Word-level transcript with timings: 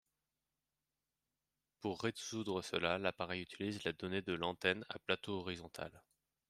Pour 1.79 2.01
résoudre 2.01 2.63
cela, 2.63 2.97
l'appareil 2.97 3.43
utilise 3.43 3.83
la 3.83 3.93
donnée 3.93 4.23
de 4.23 4.33
l'antenne 4.33 4.83
à 4.89 4.97
plateau 4.97 5.33
horizontal. 5.41 5.91